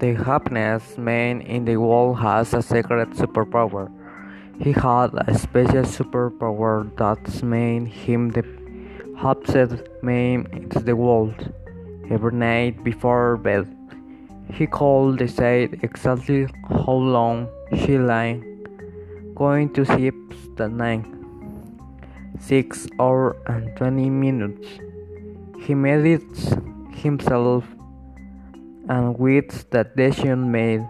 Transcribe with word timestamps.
The 0.00 0.14
happiest 0.14 0.96
man 0.96 1.42
in 1.42 1.66
the 1.66 1.76
world 1.76 2.20
has 2.20 2.54
a 2.54 2.62
secret 2.62 3.10
superpower. 3.10 3.92
He 4.58 4.72
had 4.72 5.10
a 5.28 5.36
special 5.36 5.84
superpower 5.84 6.88
that 6.96 7.42
made 7.42 7.88
him 7.88 8.30
the 8.30 8.42
happiest 9.18 9.82
man 10.02 10.46
in 10.52 10.70
the 10.70 10.96
world. 10.96 11.52
Every 12.10 12.32
night 12.32 12.82
before 12.82 13.36
bed, 13.36 13.68
he 14.54 14.66
could 14.66 15.18
decide 15.18 15.80
exactly 15.82 16.46
how 16.66 16.94
long 16.94 17.50
he 17.70 17.98
lay 17.98 18.42
going 19.34 19.68
to 19.74 19.84
sleep 19.84 20.14
that 20.56 20.70
night. 20.70 21.04
Six 22.38 22.88
hours 22.98 23.36
and 23.48 23.76
twenty 23.76 24.08
minutes. 24.08 24.66
He 25.60 25.74
made 25.74 26.06
it 26.06 26.32
himself 26.94 27.64
and 28.90 29.16
with 29.16 29.70
that 29.70 29.96
decision 29.96 30.50
made, 30.50 30.84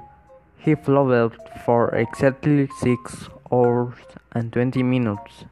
he 0.56 0.74
floated 0.74 1.36
for 1.66 1.94
exactly 1.94 2.66
6 2.80 3.28
hours 3.52 3.94
and 4.32 4.50
20 4.50 4.82
minutes. 4.82 5.44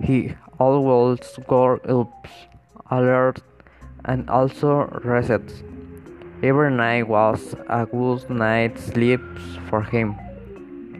He 0.00 0.34
always 0.60 1.18
got 1.48 1.90
up, 1.90 2.28
alert, 2.92 3.42
and 4.04 4.30
also 4.30 4.86
rested. 5.02 5.42
Every 6.44 6.70
night 6.70 7.08
was 7.08 7.56
a 7.68 7.86
good 7.86 8.30
night's 8.30 8.84
sleep 8.84 9.20
for 9.68 9.82
him. 9.82 10.14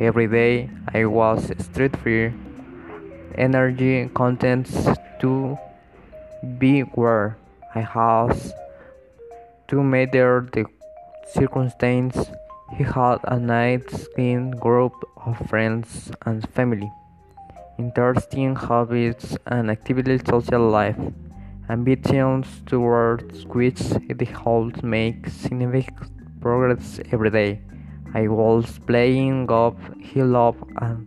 Every 0.00 0.26
day 0.26 0.70
I 0.92 1.04
was 1.04 1.52
street 1.58 1.96
free, 1.98 2.32
energy 3.36 4.10
contents 4.12 4.88
to 5.20 5.56
be 6.58 6.80
where 6.80 7.36
I 7.76 7.86
was 7.94 8.52
to 9.72 9.82
measure 9.82 10.46
the 10.52 10.66
circumstance, 11.32 12.30
he 12.76 12.84
had 12.84 13.16
a 13.24 13.38
nice 13.38 14.06
clean 14.14 14.50
group 14.50 14.92
of 15.24 15.38
friends 15.48 16.12
and 16.26 16.46
family, 16.50 16.92
interesting 17.78 18.54
hobbies 18.54 19.34
and 19.46 19.70
active 19.70 20.04
social 20.28 20.68
life, 20.68 21.00
ambitions 21.70 22.46
towards 22.66 23.46
which 23.46 23.80
he 24.06 24.12
would 24.44 24.84
make 24.84 25.26
significant 25.28 26.10
progress 26.42 27.00
every 27.10 27.30
day. 27.30 27.62
I 28.12 28.28
was 28.28 28.78
playing 28.80 29.46
golf, 29.46 29.76
he 29.98 30.22
loved 30.22 30.64
a 30.82 30.98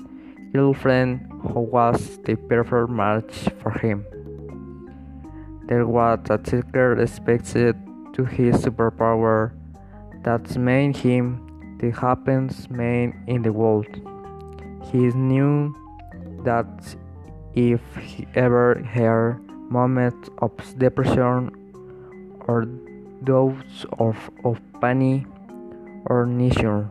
girlfriend 0.54 1.22
who 1.54 1.60
was 1.60 2.18
the 2.24 2.36
perfect 2.36 2.90
match 2.90 3.48
for 3.62 3.70
him. 3.70 4.04
There 5.68 5.86
was 5.86 6.20
a 6.32 6.40
secret 6.44 7.00
expected 7.00 7.76
to 8.16 8.24
his 8.24 8.56
superpower 8.64 9.52
that 10.24 10.58
made 10.58 10.96
him 10.96 11.78
the 11.80 11.92
happiest 11.92 12.72
man 12.72 13.14
in 13.28 13.42
the 13.42 13.52
world. 13.52 13.88
He 14.92 15.12
knew 15.12 15.76
that 16.44 16.96
if 17.54 17.82
he 17.98 18.26
ever 18.36 18.82
had 18.84 19.40
moments 19.70 20.30
of 20.40 20.52
depression 20.78 21.52
or 22.48 22.66
doubts 23.24 23.86
of, 24.00 24.18
of 24.44 24.60
panic 24.80 25.26
or 26.06 26.26
nature, 26.26 26.90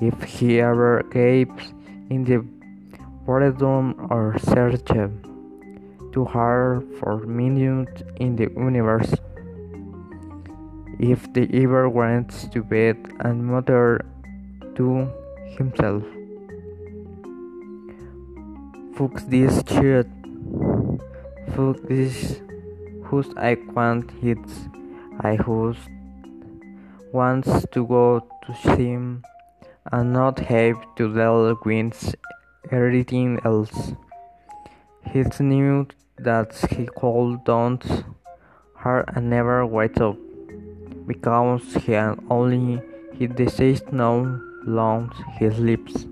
if 0.00 0.22
he 0.22 0.60
ever 0.60 1.02
gave 1.12 1.48
in 2.08 2.24
the 2.24 2.38
boredom 3.26 4.08
or 4.10 4.38
searched 4.38 4.86
too 6.12 6.24
hard 6.24 6.86
for 6.98 7.18
meaning 7.26 7.86
in 8.16 8.36
the 8.36 8.48
universe, 8.56 9.14
if 11.00 11.32
they 11.32 11.48
ever 11.64 11.88
went 11.88 12.52
to 12.52 12.62
bed 12.62 12.96
and 13.20 13.46
muttered 13.46 14.06
to 14.76 15.10
himself, 15.56 16.04
Fuck 19.00 19.22
this 19.28 19.62
shit. 19.66 20.06
Fuck 21.56 21.78
this. 21.88 22.42
Whose 23.04 23.32
I 23.34 23.56
want 23.72 24.10
hits. 24.10 24.68
I 25.20 25.36
who 25.36 25.74
wants 27.10 27.64
to 27.72 27.86
go 27.86 28.20
to 28.44 28.52
him 28.52 29.24
and 29.90 30.12
not 30.12 30.38
have 30.40 30.76
to 30.96 31.14
deal 31.14 31.56
with 31.64 32.14
everything 32.70 33.40
else. 33.46 33.94
He 35.10 35.24
knew 35.40 35.86
that 36.18 36.54
he 36.70 36.84
called 36.84 37.44
don't 37.46 38.04
hurt 38.76 39.08
and 39.16 39.30
never 39.30 39.64
wake 39.64 39.98
up 39.98 40.18
because 41.10 41.74
he 41.84 41.94
only 42.38 42.80
he 43.18 43.26
deceased 43.26 43.92
no 43.92 44.40
long 44.78 45.10
his 45.40 45.58
lips. 45.58 46.06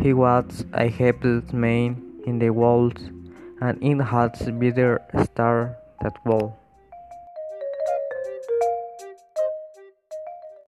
He 0.00 0.12
was 0.12 0.64
a 0.72 0.88
happiest 0.88 1.52
man 1.52 1.88
in 2.26 2.38
the 2.38 2.50
world, 2.50 2.98
and 3.60 3.82
it 3.82 4.00
had 4.12 4.32
better 4.60 4.92
star 5.24 5.76
that 6.02 6.16
world. 6.24 6.52